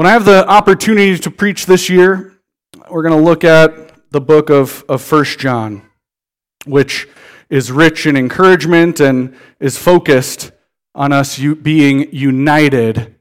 [0.00, 2.32] When I have the opportunity to preach this year,
[2.90, 5.82] we're going to look at the book of, of 1 John,
[6.64, 7.06] which
[7.50, 10.52] is rich in encouragement and is focused
[10.94, 13.16] on us being united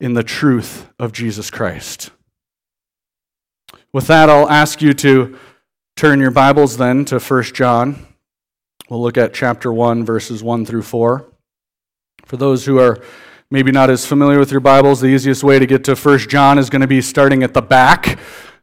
[0.00, 2.10] in the truth of Jesus Christ.
[3.94, 5.38] With that, I'll ask you to
[5.96, 8.06] turn your Bibles then to 1 John.
[8.90, 11.26] We'll look at chapter 1, verses 1 through 4.
[12.26, 13.02] For those who are
[13.50, 16.58] maybe not as familiar with your Bibles, the easiest way to get to 1 John
[16.58, 18.18] is going to be starting at the back.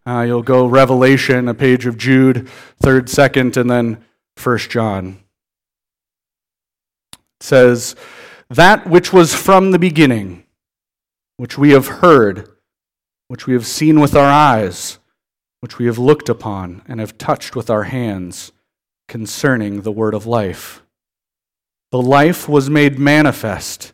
[0.06, 2.48] Uh, you'll go Revelation, a page of Jude,
[2.84, 4.06] 3rd, 2nd, and then
[4.42, 5.20] 1 John.
[7.14, 7.96] It says,
[8.50, 10.44] That which was from the beginning,
[11.38, 12.48] which we have heard,
[13.28, 15.00] which we have seen with our eyes,
[15.62, 18.52] which we have looked upon and have touched with our hands
[19.08, 20.84] concerning the word of life.
[21.92, 23.94] The life was made manifest,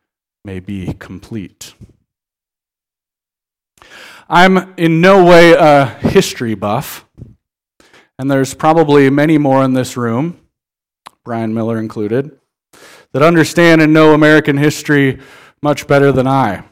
[0.43, 1.73] may be complete.
[4.27, 7.05] I'm in no way a history buff,
[8.17, 10.39] and there's probably many more in this room,
[11.23, 12.39] Brian Miller included,
[13.11, 15.19] that understand and know American history
[15.61, 16.63] much better than I.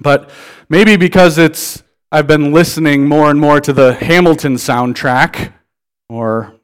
[0.00, 0.30] But
[0.68, 5.52] maybe because it's I've been listening more and more to the Hamilton soundtrack,
[6.08, 6.54] or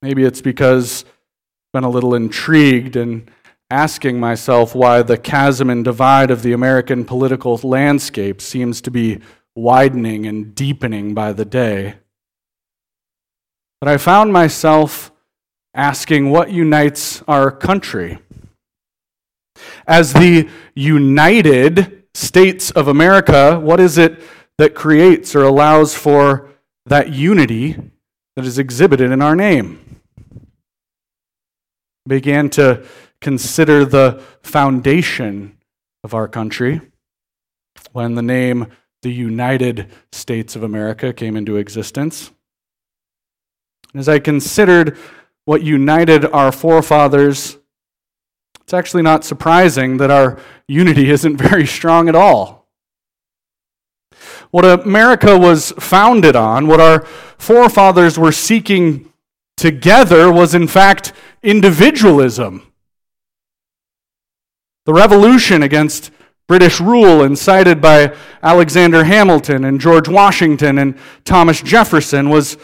[0.00, 3.30] maybe it's because I've been a little intrigued and
[3.72, 9.18] asking myself why the chasm and divide of the American political landscape seems to be
[9.54, 11.94] widening and deepening by the day.
[13.80, 15.10] But I found myself
[15.74, 18.18] asking what unites our country.
[19.86, 24.20] As the United States of America, what is it
[24.58, 26.50] that creates or allows for
[26.86, 27.76] that unity
[28.36, 30.00] that is exhibited in our name.
[32.06, 32.84] Began to
[33.22, 35.56] consider the foundation
[36.04, 36.80] of our country
[37.92, 38.66] when the name
[39.02, 42.30] the United States of America came into existence.
[43.94, 44.96] As I considered
[45.44, 47.58] what united our forefathers,
[48.60, 50.38] it's actually not surprising that our
[50.68, 52.68] unity isn't very strong at all.
[54.50, 57.04] What America was founded on, what our
[57.38, 59.10] forefathers were seeking
[59.56, 61.12] together, was in fact
[61.42, 62.71] individualism.
[64.86, 66.10] The revolution against
[66.48, 72.58] British rule, incited by Alexander Hamilton and George Washington and Thomas Jefferson, was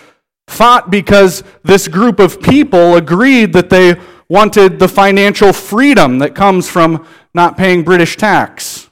[0.49, 3.95] fought because this group of people agreed that they
[4.29, 8.91] wanted the financial freedom that comes from not paying British tax.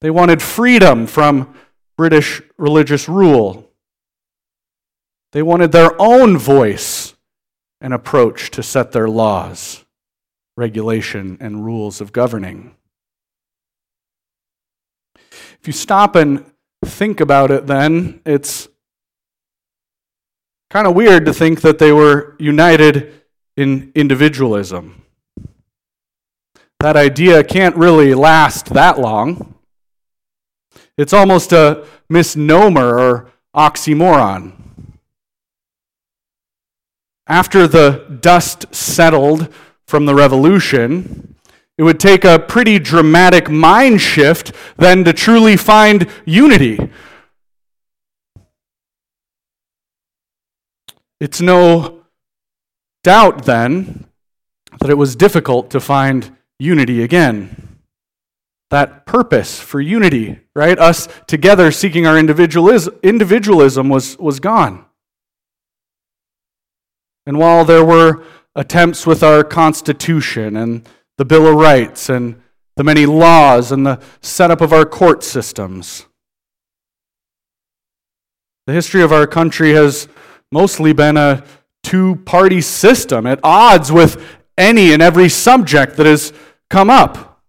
[0.00, 1.54] They wanted freedom from
[1.96, 3.70] British religious rule.
[5.32, 7.14] They wanted their own voice
[7.80, 9.84] and approach to set their laws,
[10.56, 12.74] regulation, and rules of governing.
[15.60, 16.44] If you stop and
[16.84, 18.68] think about it, then it's
[20.70, 23.22] kind of weird to think that they were united
[23.56, 25.02] in individualism.
[26.80, 29.54] That idea can't really last that long.
[30.98, 34.52] It's almost a misnomer or oxymoron.
[37.26, 39.52] After the dust settled
[39.86, 41.34] from the revolution,
[41.78, 46.90] it would take a pretty dramatic mind shift then to truly find unity.
[51.20, 52.02] It's no
[53.02, 54.06] doubt then
[54.80, 57.72] that it was difficult to find unity again
[58.72, 60.78] that purpose for unity, right?
[60.78, 64.86] Us together seeking our individualism was, was gone.
[67.26, 70.86] And while there were attempts with our Constitution and
[71.18, 72.40] the Bill of Rights and
[72.76, 76.06] the many laws and the setup of our court systems,
[78.66, 80.08] the history of our country has
[80.50, 81.44] mostly been a
[81.82, 84.24] two party system at odds with
[84.56, 86.32] any and every subject that has
[86.70, 87.40] come up.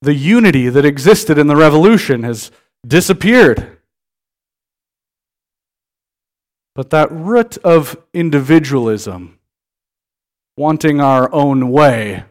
[0.00, 2.50] The unity that existed in the revolution has
[2.86, 3.78] disappeared.
[6.74, 9.37] But that root of individualism,
[10.58, 12.24] wanting our own way,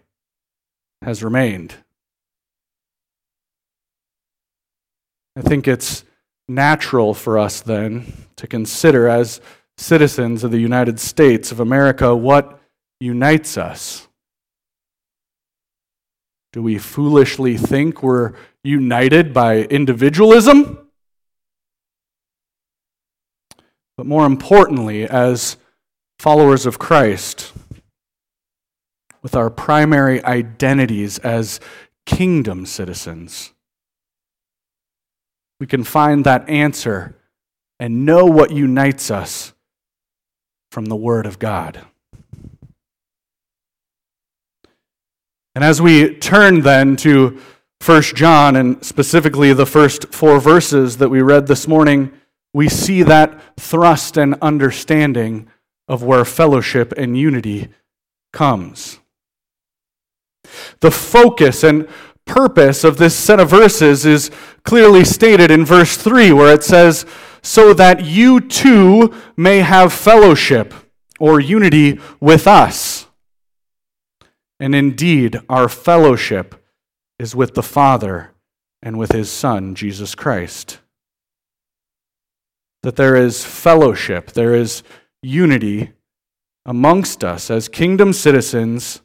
[1.01, 1.73] has remained.
[5.37, 6.03] I think it's
[6.49, 9.39] natural for us then to consider, as
[9.77, 12.59] citizens of the United States of America, what
[12.99, 14.09] unites us.
[16.51, 20.89] Do we foolishly think we're united by individualism?
[23.95, 25.55] But more importantly, as
[26.19, 27.53] followers of Christ,
[29.27, 31.59] with our primary identities as
[32.05, 33.53] kingdom citizens,
[35.59, 37.13] we can find that answer
[37.77, 39.53] and know what unites us
[40.71, 41.85] from the Word of God.
[45.53, 47.37] And as we turn then to
[47.85, 52.13] 1 John, and specifically the first four verses that we read this morning,
[52.53, 55.49] we see that thrust and understanding
[55.89, 57.67] of where fellowship and unity
[58.31, 59.01] comes.
[60.79, 61.87] The focus and
[62.25, 64.29] purpose of this set of verses is
[64.63, 67.05] clearly stated in verse 3, where it says,
[67.41, 70.73] So that you too may have fellowship
[71.19, 73.07] or unity with us.
[74.59, 76.63] And indeed, our fellowship
[77.19, 78.31] is with the Father
[78.81, 80.79] and with his Son, Jesus Christ.
[82.83, 84.83] That there is fellowship, there is
[85.21, 85.93] unity
[86.65, 89.01] amongst us as kingdom citizens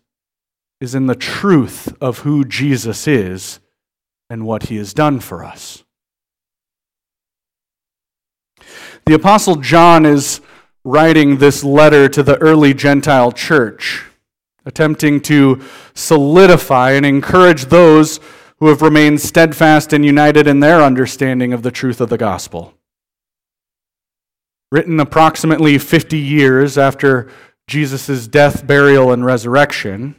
[0.82, 3.60] is in the truth of who Jesus is
[4.28, 5.84] and what he has done for us.
[9.06, 10.40] The Apostle John is
[10.82, 14.02] writing this letter to the early Gentile church,
[14.66, 15.62] attempting to
[15.94, 18.18] solidify and encourage those
[18.58, 22.74] who have remained steadfast and united in their understanding of the truth of the gospel.
[24.72, 27.30] Written approximately 50 years after
[27.68, 30.16] Jesus' death, burial, and resurrection,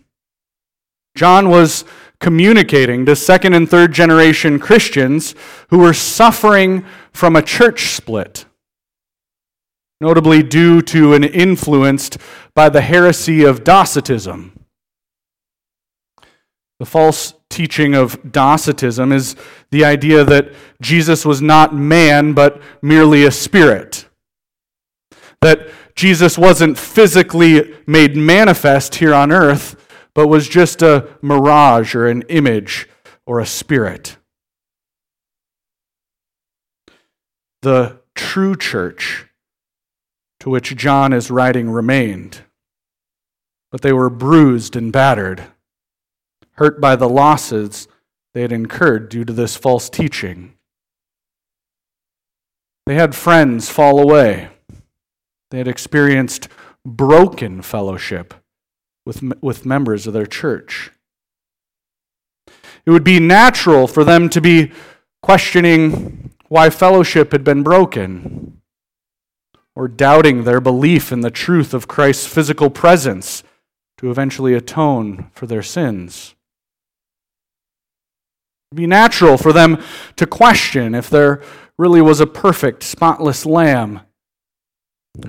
[1.16, 1.86] John was
[2.20, 5.36] communicating to second and third generation Christians
[5.70, 8.46] who were suffering from a church split,
[10.00, 12.18] notably due to and influenced
[12.56, 14.58] by the heresy of Docetism.
[16.80, 19.36] The false teaching of Docetism is
[19.70, 20.52] the idea that
[20.82, 24.08] Jesus was not man, but merely a spirit.
[25.42, 29.76] That Jesus wasn't physically made manifest here on earth,
[30.16, 32.88] but was just a mirage or an image
[33.26, 34.18] or a spirit.
[37.62, 39.28] The true church
[40.42, 42.42] to which John is writing remained,
[43.72, 45.44] but they were bruised and battered,
[46.56, 47.88] hurt by the losses
[48.34, 50.56] they had incurred due to this false teaching.
[52.86, 54.50] They had friends fall away.
[55.50, 56.50] They had experienced
[56.86, 58.34] broken fellowship
[59.06, 60.92] with, with members of their church.
[62.86, 64.72] It would be natural for them to be
[65.22, 68.62] questioning why fellowship had been broken,
[69.76, 73.44] or doubting their belief in the truth of Christ's physical presence
[73.98, 76.36] to eventually atone for their sins.
[78.72, 79.82] It would be natural for them
[80.18, 81.42] to question if there
[81.78, 84.02] really was a perfect, spotless lamb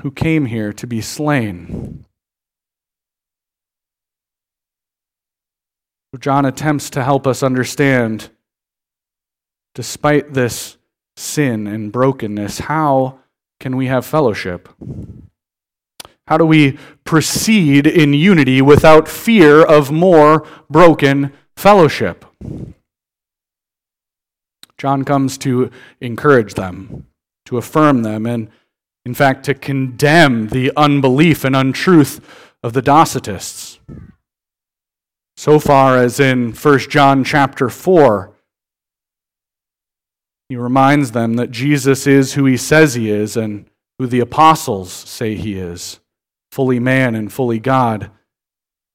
[0.02, 2.04] who came here to be slain.
[6.18, 8.30] John attempts to help us understand,
[9.74, 10.76] despite this
[11.16, 13.20] sin and brokenness, how
[13.60, 14.68] can we have fellowship?
[16.26, 22.24] How do we proceed in unity without fear of more broken fellowship?
[24.78, 27.06] John comes to encourage them,
[27.46, 28.50] to affirm them, and
[29.04, 32.20] in fact, to condemn the unbelief and untruth
[32.62, 33.73] of the Docetists.
[35.44, 38.32] So far as in 1 John chapter 4,
[40.48, 43.66] he reminds them that Jesus is who he says he is and
[43.98, 46.00] who the apostles say he is,
[46.50, 48.10] fully man and fully God,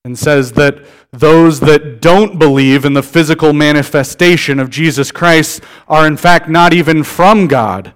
[0.04, 6.08] and says that those that don't believe in the physical manifestation of Jesus Christ are
[6.08, 7.94] in fact not even from God.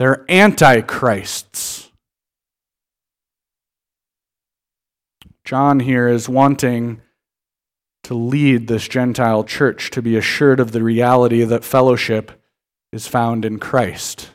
[0.00, 1.92] They're antichrists.
[5.44, 7.02] John here is wanting
[8.08, 12.42] to lead this Gentile church to be assured of the reality that fellowship
[12.90, 14.30] is found in Christ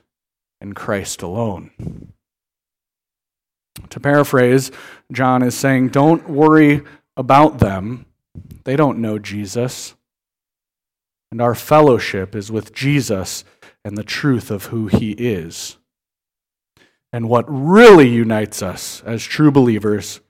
[0.61, 2.13] and Christ alone.
[3.89, 4.71] To paraphrase,
[5.11, 6.83] John is saying, Don't worry
[7.17, 8.05] about them.
[8.63, 9.95] They don't know Jesus.
[11.31, 13.43] And our fellowship is with Jesus
[13.83, 15.79] and the truth of who he is.
[17.11, 20.21] And what really unites us as true believers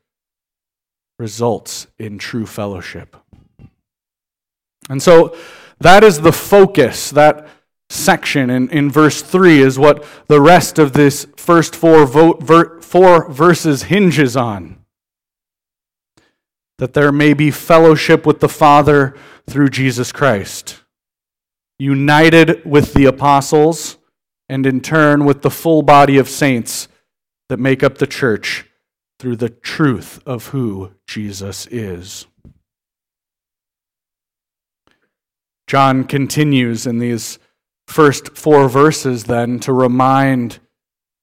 [1.20, 3.18] results in true fellowship.
[4.90, 5.36] And so
[5.80, 7.48] that is the focus, that
[7.90, 12.82] section in, in verse 3 is what the rest of this first four, vo- ver-
[12.82, 14.78] four verses hinges on.
[16.80, 19.16] That there may be fellowship with the Father
[19.48, 20.82] through Jesus Christ,
[21.78, 23.98] united with the apostles,
[24.50, 26.88] and in turn with the full body of saints
[27.50, 28.66] that make up the church
[29.20, 32.26] through the truth of who Jesus is.
[35.74, 37.40] John continues in these
[37.88, 40.60] first four verses then to remind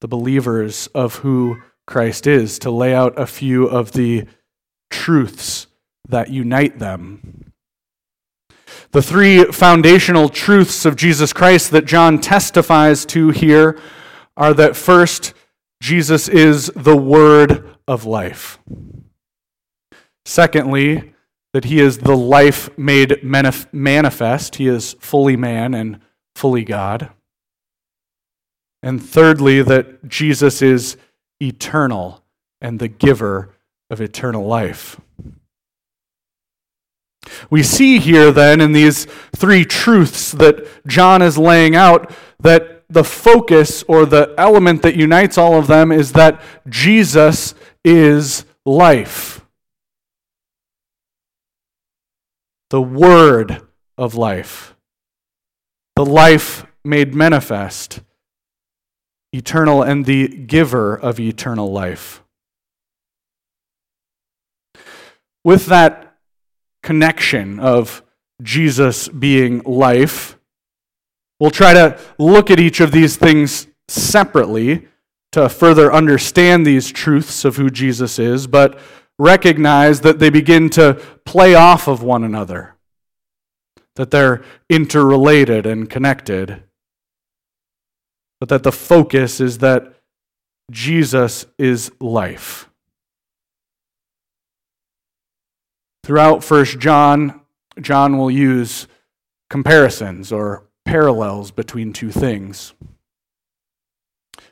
[0.01, 4.25] the believers of who Christ is, to lay out a few of the
[4.89, 5.67] truths
[6.09, 7.53] that unite them.
[8.91, 13.79] The three foundational truths of Jesus Christ that John testifies to here
[14.35, 15.33] are that first,
[15.81, 18.59] Jesus is the Word of life.
[20.25, 21.10] Secondly,
[21.53, 24.55] that he is the life made manifest.
[24.55, 25.99] He is fully man and
[26.35, 27.09] fully God.
[28.83, 30.97] And thirdly, that Jesus is
[31.41, 32.23] eternal
[32.61, 33.53] and the giver
[33.89, 34.99] of eternal life.
[37.49, 39.05] We see here, then, in these
[39.35, 45.37] three truths that John is laying out, that the focus or the element that unites
[45.37, 47.53] all of them is that Jesus
[47.83, 49.40] is life.
[52.71, 53.61] The Word
[53.97, 54.75] of life
[55.97, 57.99] the life made manifest,
[59.33, 62.23] eternal, and the giver of eternal life.
[65.43, 66.15] With that
[66.81, 68.03] connection of
[68.41, 70.39] Jesus being life,
[71.39, 74.87] we'll try to look at each of these things separately
[75.33, 78.79] to further understand these truths of who Jesus is, but
[79.21, 82.75] recognize that they begin to play off of one another
[83.95, 86.63] that they're interrelated and connected,
[88.39, 89.93] but that the focus is that
[90.71, 92.69] Jesus is life.
[96.03, 97.41] Throughout First John,
[97.79, 98.87] John will use
[99.49, 102.73] comparisons or parallels between two things.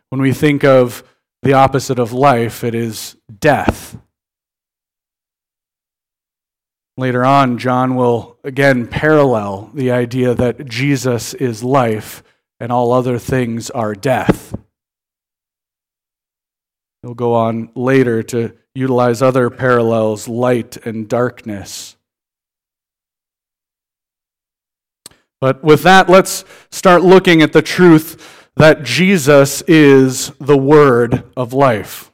[0.09, 1.03] When we think of
[1.41, 3.97] the opposite of life, it is death.
[6.99, 12.21] Later on, John will again parallel the idea that Jesus is life
[12.59, 14.53] and all other things are death.
[17.01, 21.95] He'll go on later to utilize other parallels, light and darkness.
[25.39, 31.53] But with that, let's start looking at the truth that Jesus is the Word of
[31.53, 32.08] life.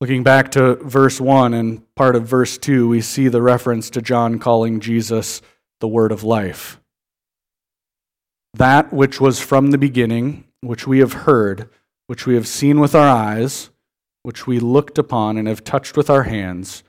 [0.00, 4.00] Looking back to verse 1 and part of verse 2, we see the reference to
[4.00, 5.42] John calling Jesus
[5.80, 6.80] the Word of life.
[8.54, 11.68] That which was from the beginning, which we have heard,
[12.06, 13.70] which we have seen with our eyes,
[14.22, 16.84] which we looked upon and have touched with our hands,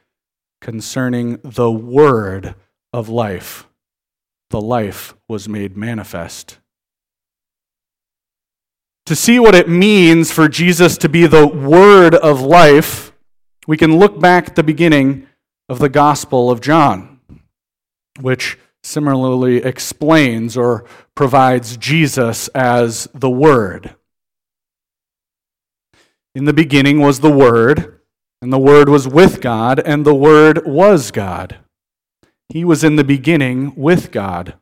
[0.62, 2.54] concerning the Word
[2.94, 3.68] of life.
[4.52, 6.59] The life was made manifest
[9.10, 13.12] to see what it means for Jesus to be the word of life,
[13.66, 15.26] we can look back at the beginning
[15.68, 17.20] of the Gospel of John,
[18.22, 20.86] which similarly explains or
[21.16, 23.96] provides Jesus as the Word.
[26.36, 28.02] In the beginning was the Word,
[28.44, 31.58] and the Word was with God, and the Word was God.
[32.50, 34.54] He was in the beginning with God.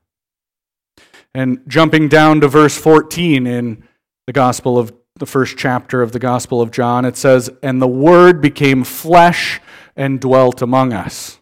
[1.36, 3.84] And jumping down to verse 14 in
[4.27, 7.88] the Gospel of the first chapter of the Gospel of John, it says, And the
[7.88, 9.60] Word became flesh
[9.96, 11.39] and dwelt among us.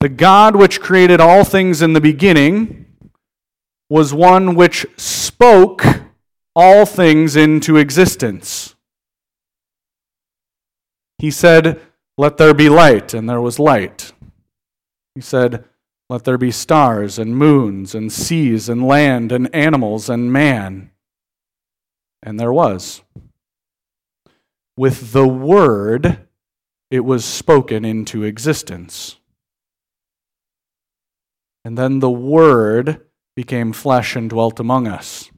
[0.00, 2.84] The God which created all things in the beginning
[3.88, 5.84] was one which spoke
[6.54, 8.74] all things into existence.
[11.18, 11.80] He said,
[12.18, 14.12] Let there be light, and there was light.
[15.14, 15.64] He said,
[16.08, 20.90] let there be stars and moons and seas and land and animals and man.
[22.22, 23.02] And there was.
[24.76, 26.26] With the word,
[26.90, 29.16] it was spoken into existence.
[31.64, 33.00] And then the word
[33.34, 35.30] became flesh and dwelt among us.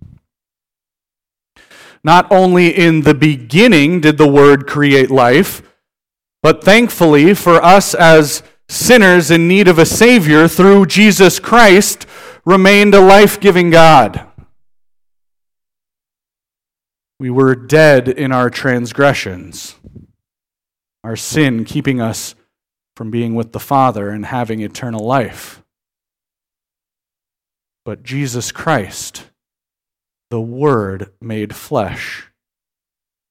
[2.03, 5.63] Not only in the beginning did the word create life,
[6.43, 12.07] but thankfully for us as sinners in need of a Savior through Jesus Christ,
[12.45, 14.27] remained a life giving God.
[17.19, 19.77] We were dead in our transgressions,
[21.03, 22.35] our sin keeping us
[22.95, 25.63] from being with the Father and having eternal life.
[27.87, 29.31] but Jesus Christ,
[30.29, 32.33] the Word made flesh,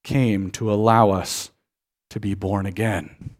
[0.02, 1.50] came to allow us
[2.08, 3.35] to be born again,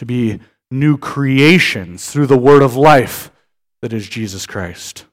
[0.00, 0.40] to be
[0.70, 3.30] new creations through the Word of life
[3.82, 5.04] that is Jesus Christ.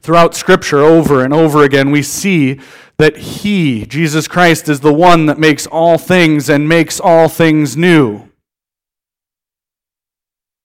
[0.00, 2.58] Throughout Scripture, over and over again, we see
[2.96, 7.76] that He, Jesus Christ, is the one that makes all things and makes all things
[7.76, 8.30] new.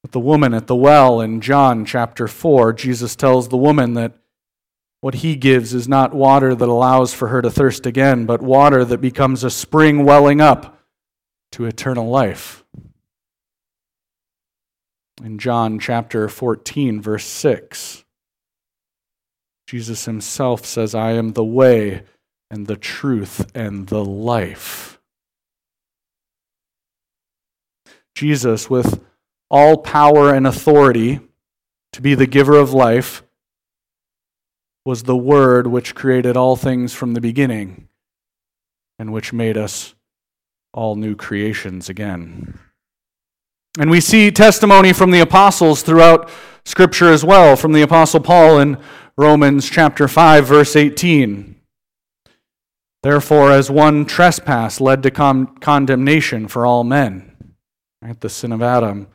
[0.01, 4.13] With the woman at the well in John chapter 4, Jesus tells the woman that
[5.01, 8.85] what he gives is not water that allows for her to thirst again, but water
[8.85, 10.79] that becomes a spring welling up
[11.53, 12.65] to eternal life.
[15.23, 18.03] In John chapter 14, verse 6,
[19.67, 22.05] Jesus himself says, I am the way
[22.49, 24.99] and the truth and the life.
[28.15, 29.03] Jesus, with
[29.51, 31.19] all power and authority
[31.91, 33.21] to be the giver of life,
[34.83, 37.89] was the Word which created all things from the beginning
[38.97, 39.93] and which made us
[40.73, 42.59] all new creations again.
[43.79, 46.29] And we see testimony from the apostles throughout
[46.65, 48.77] Scripture as well, from the Apostle Paul in
[49.17, 51.55] Romans chapter 5, verse 18.
[53.01, 57.55] Therefore, as one trespass led to con- condemnation for all men,
[58.01, 59.07] right, the sin of Adam,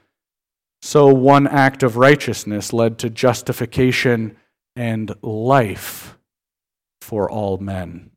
[0.82, 4.36] so one act of righteousness led to justification
[4.76, 6.18] and life
[7.00, 8.10] for all men.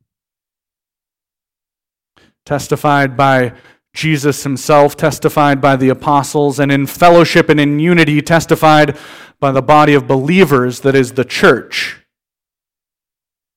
[2.44, 3.54] Testified by
[3.94, 8.96] Jesus himself, testified by the apostles, and in fellowship and in unity, testified
[9.38, 11.98] by the body of believers that is the church.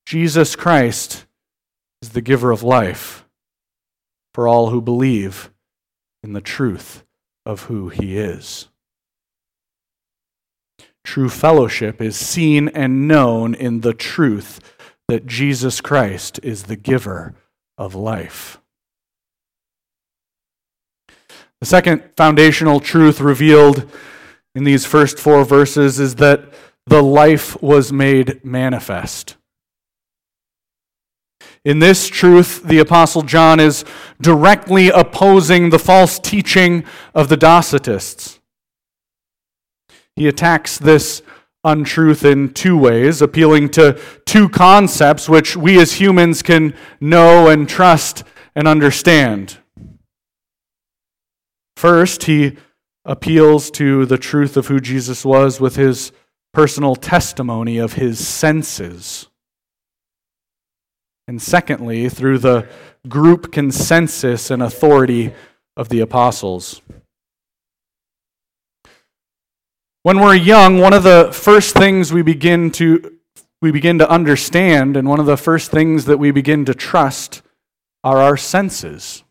[0.06, 1.26] Jesus Christ
[2.02, 3.26] is the giver of life
[4.34, 5.50] for all who believe
[6.22, 7.04] in the truth
[7.46, 8.68] of who he is.
[11.06, 14.60] True fellowship is seen and known in the truth
[15.08, 17.36] that Jesus Christ is the giver
[17.78, 18.60] of life.
[21.66, 23.90] The second foundational truth revealed
[24.54, 26.54] in these first four verses is that
[26.86, 29.36] the life was made manifest.
[31.64, 33.84] In this truth, the Apostle John is
[34.22, 36.84] directly opposing the false teaching
[37.16, 38.38] of the Docetists.
[40.16, 41.24] He attacks this
[41.64, 47.68] untruth in two ways, appealing to two concepts which we as humans can know and
[47.68, 48.24] trust
[48.56, 49.58] and understand.
[51.76, 52.58] First, he
[53.04, 56.12] appeals to the truth of who Jesus was with his
[56.54, 59.28] personal testimony of his senses.
[61.28, 62.68] And secondly, through the
[63.08, 65.34] group consensus and authority
[65.78, 66.82] of the apostles.
[70.04, 73.12] When we're young, one of the first things we begin to
[73.62, 77.42] we begin to understand and one of the first things that we begin to trust
[78.04, 79.24] are our senses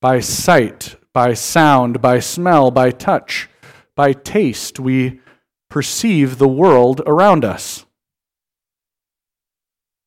[0.00, 3.48] by sight, by sound, by smell, by touch,
[3.94, 5.20] by taste, we
[5.70, 7.86] perceive the world around us.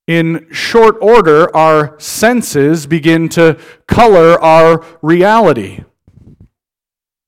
[0.07, 5.83] In short order, our senses begin to color our reality.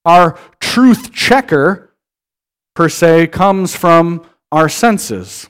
[0.03, 1.93] Our truth checker,
[2.75, 5.47] per se, comes from our senses.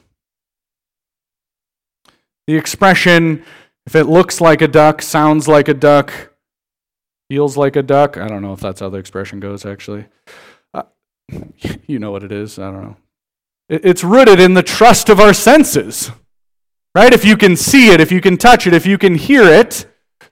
[2.48, 3.46] The expression,
[3.86, 6.31] if it looks like a duck, sounds like a duck,
[7.32, 8.18] feels like a duck.
[8.18, 10.04] I don't know if that's how the expression goes, actually.
[10.74, 10.84] Uh,
[11.88, 12.60] you know what it is.
[12.60, 12.98] I don't know.
[13.70, 16.12] It's rooted in the trust of our senses,
[16.94, 17.14] right?
[17.14, 19.86] If you can see it, if you can touch it, if you can hear it,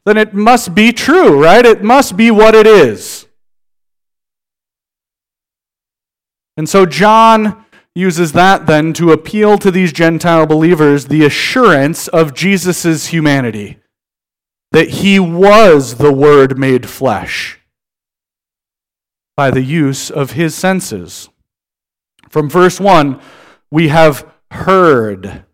[0.04, 1.66] then it must be true, right?
[1.66, 3.30] It must be what it is.
[6.58, 7.64] And so John
[7.96, 13.78] uses that then to appeal to these Gentile believers the assurance of Jesus' humanity
[14.72, 17.60] that he was the Word made flesh
[19.36, 21.30] by the use of his senses.
[22.30, 23.20] From verse 1,
[23.72, 25.46] we have heard,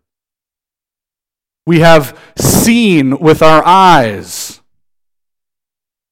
[1.66, 4.60] we have seen with our eyes,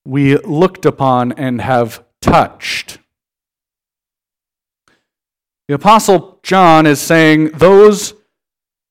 [0.04, 2.98] we looked upon and have touched.
[5.66, 8.14] The Apostle John is saying those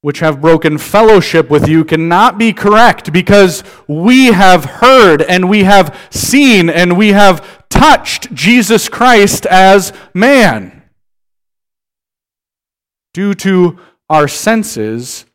[0.03, 5.63] which have broken fellowship with you cannot be correct because we have heard and we
[5.63, 10.83] have seen and we have touched Jesus Christ as man.
[13.13, 15.25] Due to our senses,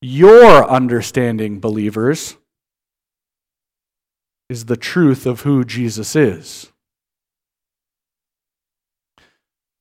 [0.00, 2.38] your understanding, believers,
[4.48, 6.72] is the truth of who Jesus is.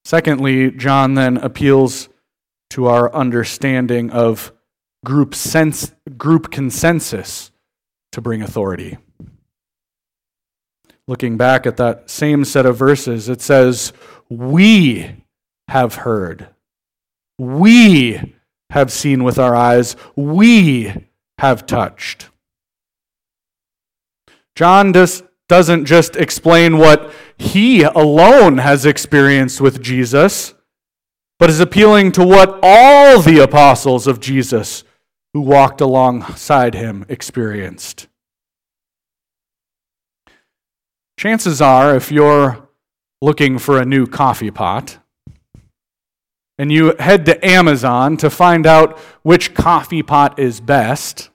[0.03, 2.09] Secondly, John then appeals
[2.73, 4.51] to our understanding of
[5.05, 7.51] group, sense, group consensus
[8.11, 8.97] to bring authority.
[11.07, 13.93] Looking back at that same set of verses, it says,
[14.27, 15.23] We
[15.67, 16.47] have heard.
[17.37, 18.33] We
[18.71, 19.95] have seen with our eyes.
[20.15, 22.31] We have touched.
[24.55, 30.52] John doesn't just explain what he alone has experienced with Jesus,
[31.39, 34.83] but is appealing to what all the apostles of Jesus
[35.33, 38.07] who walked alongside him experienced.
[41.17, 42.69] Chances are, if you're
[43.21, 44.99] looking for a new coffee pot,
[46.57, 51.29] and you head to Amazon to find out which coffee pot is best,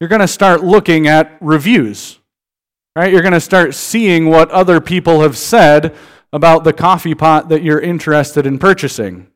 [0.00, 2.18] you're going to start looking at reviews.
[2.94, 3.12] Right?
[3.12, 5.94] You're going to start seeing what other people have said
[6.32, 9.28] about the coffee pot that you're interested in purchasing.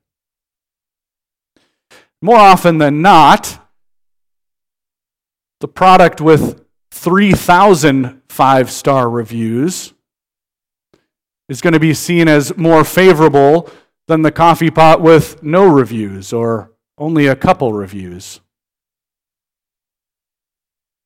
[2.22, 3.58] More often than not,
[5.60, 9.92] the product with 3,000 five star reviews
[11.48, 13.68] is going to be seen as more favorable
[14.06, 18.40] than the coffee pot with no reviews or only a couple reviews.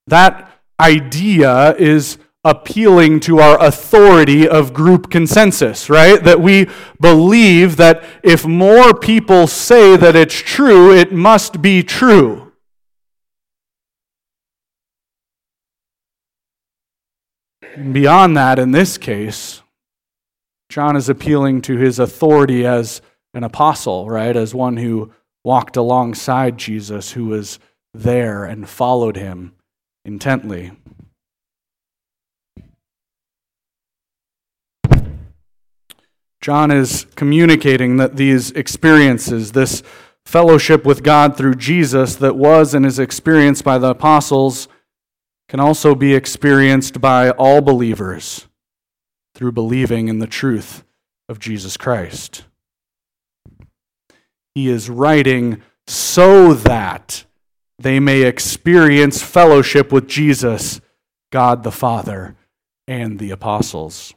[0.06, 6.22] That idea is appealing to our authority of group consensus, right?
[6.22, 6.68] That we
[7.00, 12.52] believe that if more people say that it's true, it must be true.
[17.74, 19.62] And beyond that, in this case,
[20.68, 23.00] John is appealing to his authority as
[23.32, 24.36] an apostle, right?
[24.36, 25.12] As one who
[25.44, 27.58] walked alongside Jesus, who was
[27.92, 29.54] there and followed him
[30.04, 30.72] intently.
[36.44, 39.82] John is communicating that these experiences, this
[40.26, 44.68] fellowship with God through Jesus that was and is experienced by the apostles,
[45.48, 48.46] can also be experienced by all believers
[49.34, 50.84] through believing in the truth
[51.30, 52.44] of Jesus Christ.
[54.54, 57.24] He is writing so that
[57.78, 60.82] they may experience fellowship with Jesus,
[61.32, 62.36] God the Father,
[62.86, 64.12] and the apostles.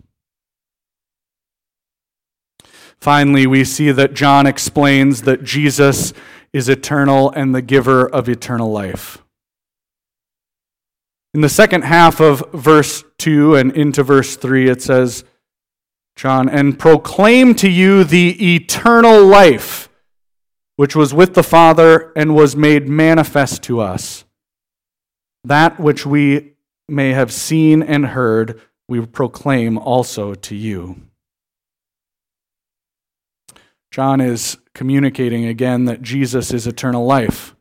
[3.00, 6.14] Finally, we see that John explains that Jesus
[6.54, 9.24] is eternal and the giver of eternal life.
[11.34, 15.24] In the second half of verse 2 and into verse 3, it says,
[16.16, 19.88] John, and proclaim to you the eternal life
[20.78, 24.24] which was with the Father and was made manifest to us.
[25.44, 26.54] That which we
[26.88, 31.07] may have seen and heard, we proclaim also to you.
[33.98, 37.56] John is communicating again that Jesus is eternal life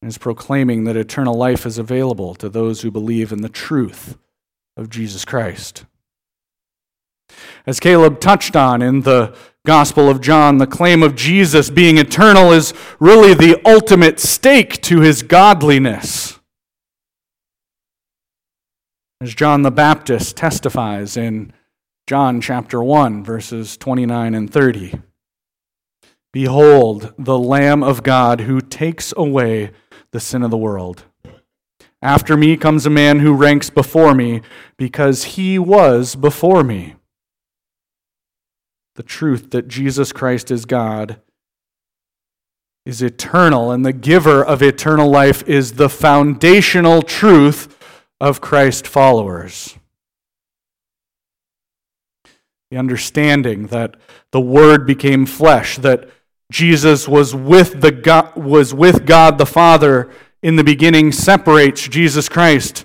[0.00, 4.16] and is proclaiming that eternal life is available to those who believe in the truth
[4.76, 5.84] of Jesus Christ.
[7.66, 9.36] As Caleb touched on in the
[9.66, 15.00] Gospel of John, the claim of Jesus being eternal is really the ultimate stake to
[15.00, 16.38] his godliness.
[19.20, 21.52] As John the Baptist testifies in
[22.08, 24.98] John chapter 1, verses 29 and 30.
[26.32, 29.72] Behold, the Lamb of God who takes away
[30.12, 31.04] the sin of the world.
[32.00, 34.40] After me comes a man who ranks before me
[34.78, 36.94] because he was before me.
[38.94, 41.20] The truth that Jesus Christ is God
[42.86, 47.76] is eternal, and the giver of eternal life is the foundational truth
[48.18, 49.76] of Christ followers
[52.70, 53.96] the understanding that
[54.30, 56.08] the Word became flesh, that
[56.52, 60.10] Jesus was with, the God, was with God the Father
[60.42, 62.84] in the beginning, separates Jesus Christ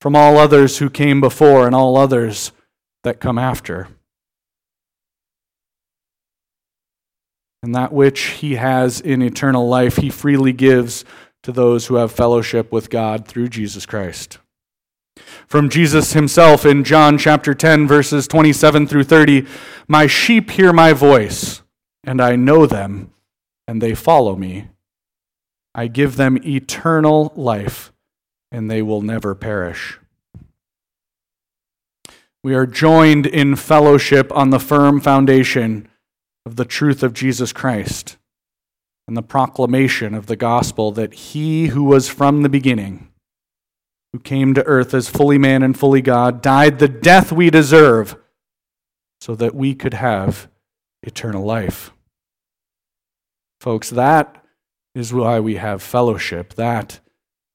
[0.00, 2.52] from all others who came before and all others
[3.02, 3.88] that come after.
[7.62, 11.04] And that which he has in eternal life, he freely gives
[11.42, 14.38] to those who have fellowship with God through Jesus Christ
[15.46, 19.46] from Jesus himself in John chapter 10, verses 27 through 30
[19.86, 21.62] My sheep hear my voice,
[22.02, 23.12] and I know them,
[23.66, 24.68] and they follow me.
[25.74, 27.92] I give them eternal life,
[28.50, 29.98] and they will never perish.
[32.42, 35.88] We are joined in fellowship on the firm foundation
[36.44, 38.18] of the truth of Jesus Christ
[39.08, 43.08] and the proclamation of the gospel that he who was from the beginning
[44.14, 48.14] who came to earth as fully man and fully God, died the death we deserve,
[49.20, 50.48] so that we could have
[51.02, 51.90] eternal life.
[53.60, 54.44] Folks, that
[54.94, 56.54] is why we have fellowship.
[56.54, 57.00] That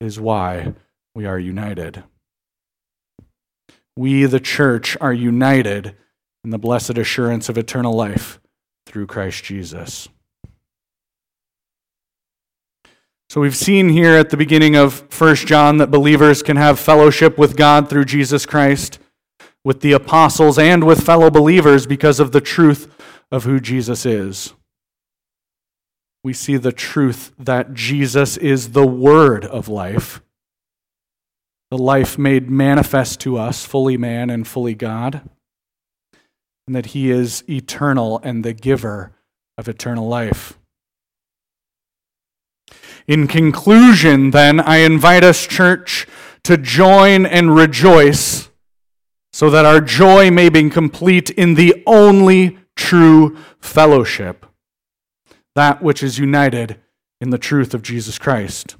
[0.01, 0.73] is why
[1.15, 2.03] we are united.
[3.95, 5.95] We, the church, are united
[6.43, 8.41] in the blessed assurance of eternal life
[8.85, 10.09] through Christ Jesus.
[13.29, 17.37] So we've seen here at the beginning of 1 John that believers can have fellowship
[17.37, 18.97] with God through Jesus Christ,
[19.63, 22.91] with the apostles, and with fellow believers because of the truth
[23.31, 24.55] of who Jesus is.
[26.23, 30.21] We see the truth that Jesus is the Word of life,
[31.69, 35.21] the life made manifest to us, fully man and fully God,
[36.65, 39.11] and that He is eternal and the giver
[39.55, 40.58] of eternal life.
[43.09, 46.07] In conclusion, then, I invite us, church,
[46.43, 48.51] to join and rejoice
[49.33, 54.45] so that our joy may be complete in the only true fellowship,
[55.55, 56.79] that which is united
[57.19, 58.75] in the truth of Jesus Christ.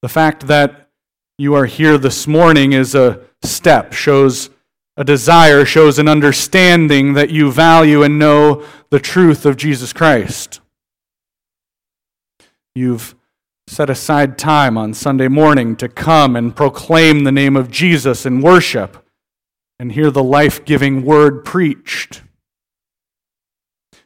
[0.00, 0.88] The fact that
[1.36, 4.48] you are here this morning is a step, shows
[4.96, 10.60] a desire, shows an understanding that you value and know the truth of Jesus Christ.
[12.76, 13.14] You've
[13.68, 18.42] set aside time on Sunday morning to come and proclaim the name of Jesus in
[18.42, 19.02] worship
[19.78, 22.20] and hear the life giving word preached.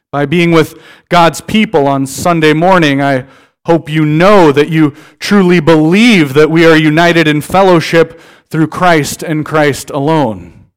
[0.09, 3.25] By being with God's people on Sunday morning, I
[3.65, 9.21] hope you know that you truly believe that we are united in fellowship through Christ
[9.21, 10.67] and Christ alone.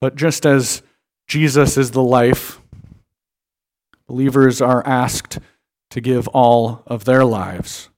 [0.00, 0.82] But just as
[1.26, 2.60] Jesus is the life,
[4.08, 5.38] Believers are asked
[5.90, 7.90] to give all of their lives,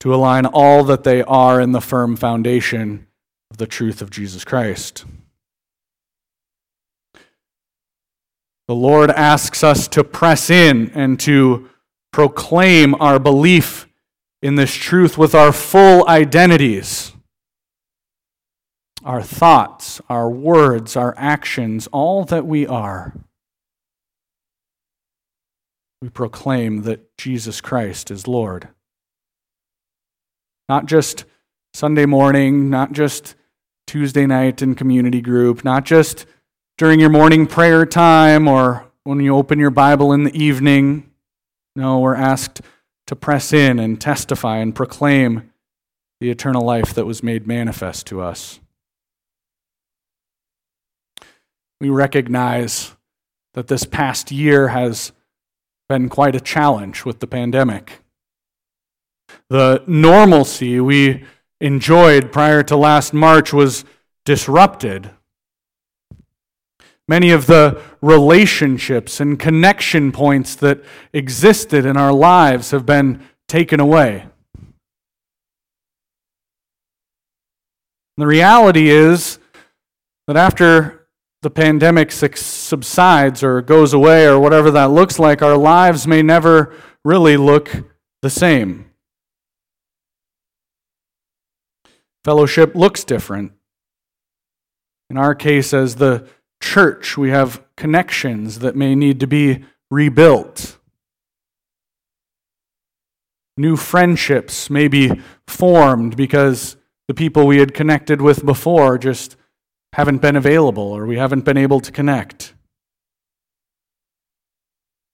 [0.00, 3.06] to align all that they are in the firm foundation
[3.50, 5.06] of the truth of Jesus Christ.
[8.68, 11.68] The Lord asks us to press in and to
[12.12, 13.88] proclaim our belief
[14.42, 17.12] in this truth with our full identities.
[19.02, 23.14] Our thoughts, our words, our actions, all that we are
[26.00, 28.68] we proclaim that Jesus Christ is Lord.
[30.68, 31.24] Not just
[31.74, 33.34] Sunday morning, not just
[33.86, 36.26] Tuesday night in community group, not just
[36.78, 41.10] during your morning prayer time or when you open your Bible in the evening.
[41.76, 42.62] No, we're asked
[43.08, 45.50] to press in and testify and proclaim
[46.20, 48.60] the eternal life that was made manifest to us.
[51.80, 52.94] We recognize
[53.54, 55.12] that this past year has
[55.90, 58.04] been quite a challenge with the pandemic.
[59.48, 61.24] The normalcy we
[61.60, 63.84] enjoyed prior to last March was
[64.24, 65.10] disrupted.
[67.08, 70.80] Many of the relationships and connection points that
[71.12, 74.26] existed in our lives have been taken away.
[78.16, 79.40] The reality is
[80.28, 80.99] that after
[81.42, 86.74] the pandemic subsides or goes away or whatever that looks like, our lives may never
[87.04, 87.70] really look
[88.20, 88.90] the same.
[92.24, 93.52] Fellowship looks different.
[95.08, 96.28] In our case, as the
[96.62, 100.78] church, we have connections that may need to be rebuilt.
[103.56, 105.10] New friendships may be
[105.46, 106.76] formed because
[107.08, 109.36] the people we had connected with before just
[109.92, 112.54] haven't been available or we haven't been able to connect.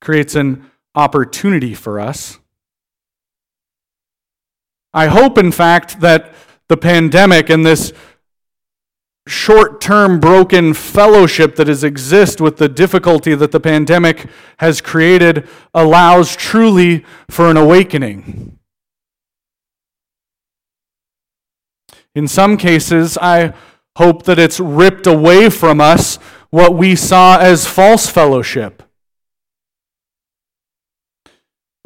[0.00, 2.38] Creates an opportunity for us.
[4.92, 6.32] I hope, in fact, that
[6.68, 7.92] the pandemic and this
[9.26, 14.26] short term broken fellowship that has exist with the difficulty that the pandemic
[14.58, 18.58] has created allows truly for an awakening.
[22.14, 23.52] In some cases, I
[23.96, 26.16] hope that it's ripped away from us
[26.50, 28.82] what we saw as false fellowship.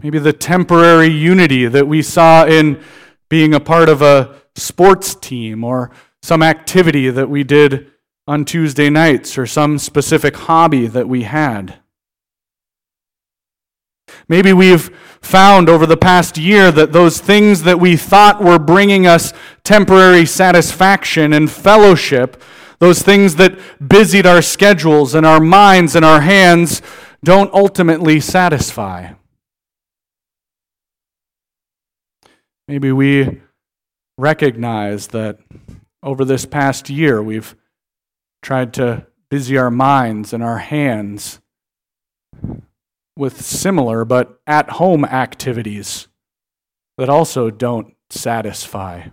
[0.03, 2.83] Maybe the temporary unity that we saw in
[3.29, 5.91] being a part of a sports team or
[6.23, 7.91] some activity that we did
[8.27, 11.80] on Tuesday nights or some specific hobby that we had.
[14.31, 19.05] Maybe we've found over the past year that those things that we thought were bringing
[19.05, 19.33] us
[19.65, 22.41] temporary satisfaction and fellowship,
[22.79, 26.81] those things that busied our schedules and our minds and our hands,
[27.25, 29.15] don't ultimately satisfy.
[32.69, 33.41] Maybe we
[34.17, 35.39] recognize that
[36.05, 37.57] over this past year, we've
[38.43, 41.41] tried to busy our minds and our hands
[43.21, 46.09] with similar but at home activities
[46.97, 49.09] that also don't satisfy.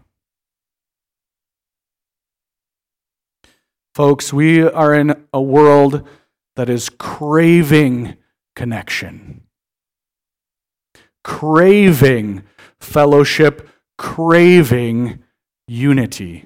[3.93, 6.07] Folks, we are in a world
[6.55, 8.15] that is craving
[8.55, 9.41] connection,
[11.25, 12.43] craving
[12.79, 13.67] fellowship,
[13.97, 15.21] craving
[15.67, 16.45] unity.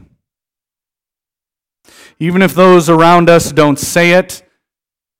[2.17, 4.41] Even if those around us don't say it,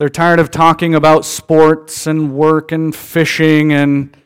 [0.02, 4.16] they're tired of talking about sports and work and fishing and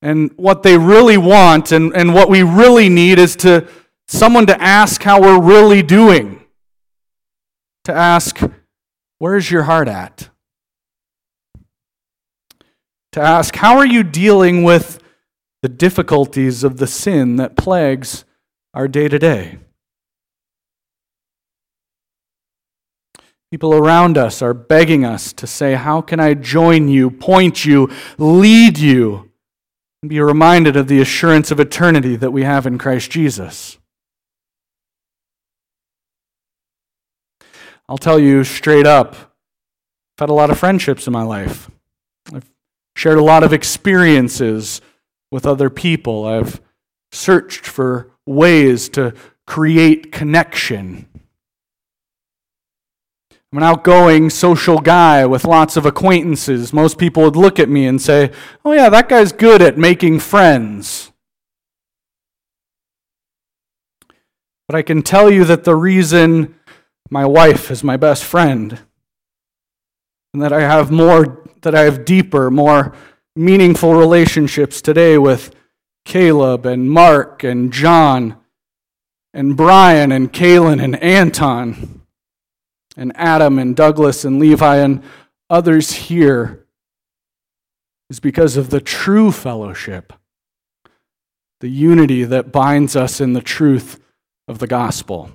[0.00, 3.68] and what they really want and, and what we really need is to
[4.08, 6.46] someone to ask how we're really doing.
[7.84, 8.40] To ask,
[9.18, 10.30] where's your heart at?
[13.12, 15.02] To ask, how are you dealing with
[15.60, 18.24] the difficulties of the sin that plagues
[18.72, 19.58] our day to day?
[23.52, 27.90] People around us are begging us to say, How can I join you, point you,
[28.16, 29.30] lead you,
[30.00, 33.76] and be reminded of the assurance of eternity that we have in Christ Jesus?
[37.90, 41.70] I'll tell you straight up, I've had a lot of friendships in my life.
[42.32, 42.50] I've
[42.96, 44.80] shared a lot of experiences
[45.30, 46.24] with other people.
[46.24, 46.58] I've
[47.10, 49.12] searched for ways to
[49.46, 51.06] create connection.
[53.52, 56.72] I'm an outgoing social guy with lots of acquaintances.
[56.72, 58.32] Most people would look at me and say,
[58.64, 61.12] Oh, yeah, that guy's good at making friends.
[64.66, 66.54] But I can tell you that the reason
[67.10, 68.78] my wife is my best friend
[70.32, 72.94] and that I have more, that I have deeper, more
[73.36, 75.54] meaningful relationships today with
[76.06, 78.36] Caleb and Mark and John
[79.34, 82.01] and Brian and Kalen and Anton
[82.96, 85.02] and Adam and Douglas and Levi and
[85.48, 86.66] others here
[88.10, 90.12] is because of the true fellowship,
[91.60, 94.00] the unity that binds us in the truth
[94.48, 95.30] of the gospel.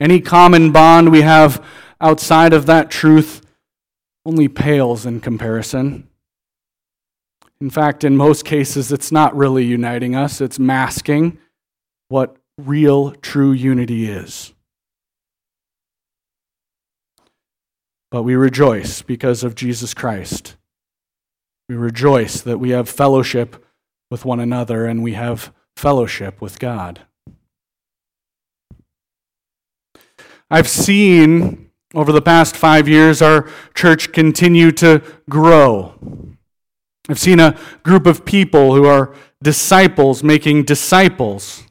[0.00, 1.64] Any common bond we have
[2.00, 3.42] outside of that truth
[4.24, 6.08] only pales in comparison.
[7.60, 11.38] In fact, in most cases, it's not really uniting us, it's masking
[12.08, 14.52] what real, true unity is.
[18.10, 20.56] But we rejoice because of Jesus Christ.
[21.68, 23.64] We rejoice that we have fellowship
[24.10, 27.00] with one another and we have fellowship with God.
[30.50, 35.94] I've seen over the past five years our church continue to grow.
[37.08, 41.64] I've seen a group of people who are disciples making disciples.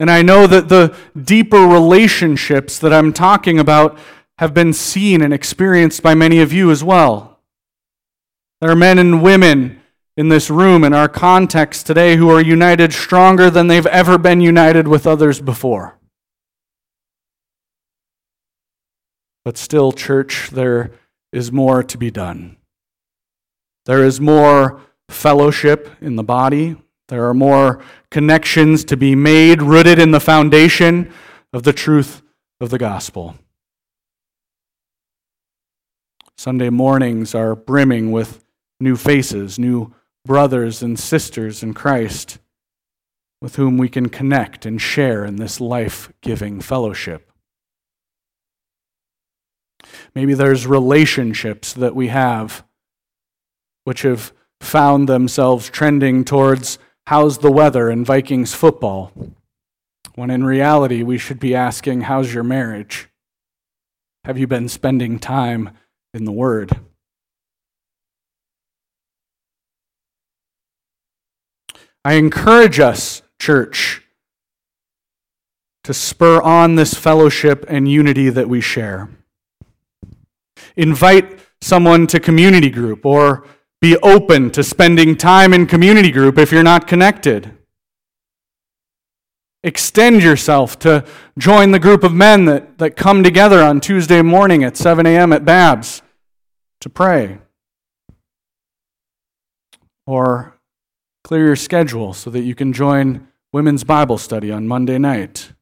[0.00, 3.98] And I know that the deeper relationships that I'm talking about
[4.38, 7.40] have been seen and experienced by many of you as well.
[8.60, 9.80] There are men and women
[10.16, 14.40] in this room, in our context today, who are united stronger than they've ever been
[14.40, 15.96] united with others before.
[19.44, 20.90] But still, church, there
[21.32, 22.56] is more to be done.
[23.86, 26.76] There is more fellowship in the body.
[27.08, 31.12] There are more connections to be made, rooted in the foundation
[31.52, 32.22] of the truth
[32.60, 33.36] of the gospel.
[36.38, 38.44] Sunday mornings are brimming with
[38.78, 39.92] new faces, new
[40.24, 42.38] brothers and sisters in Christ
[43.40, 47.32] with whom we can connect and share in this life giving fellowship.
[50.14, 52.64] Maybe there's relationships that we have
[53.82, 59.12] which have found themselves trending towards how's the weather in Vikings football,
[60.14, 63.08] when in reality we should be asking, how's your marriage?
[64.24, 65.70] Have you been spending time
[66.14, 66.72] in the Word.
[72.04, 74.02] I encourage us, church,
[75.84, 79.10] to spur on this fellowship and unity that we share.
[80.76, 83.46] Invite someone to community group or
[83.80, 87.52] be open to spending time in community group if you're not connected.
[89.64, 91.04] Extend yourself to
[91.36, 95.32] join the group of men that, that come together on Tuesday morning at 7 a.m.
[95.32, 96.02] at Babs
[96.80, 97.38] to pray.
[100.06, 100.58] Or
[101.24, 105.52] clear your schedule so that you can join women's Bible study on Monday night.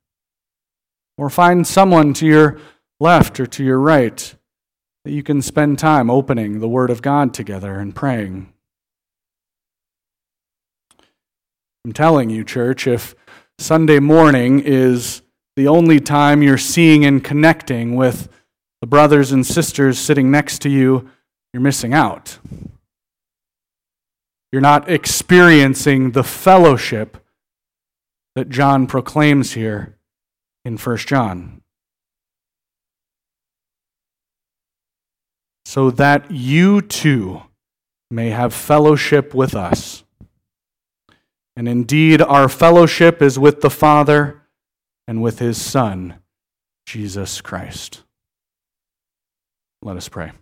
[1.19, 2.59] Or find someone to your
[3.01, 4.35] left or to your right
[5.05, 8.53] that you can spend time opening the Word of God together and praying.
[11.85, 13.15] I'm telling you, church, if
[13.59, 15.23] Sunday morning is
[15.55, 18.29] the only time you're seeing and connecting with
[18.87, 21.11] the brothers and sisters sitting next to you,
[21.53, 22.39] you're missing out.
[24.53, 27.17] You're not experiencing the fellowship
[28.37, 29.97] that John proclaims here
[30.65, 31.63] in 1 John.
[35.65, 37.43] So that you too
[38.09, 40.05] may have fellowship with us.
[41.57, 44.43] And indeed, our fellowship is with the Father
[45.09, 46.21] and with his Son,
[46.87, 48.05] Jesus Christ.
[49.87, 50.33] Let us pray.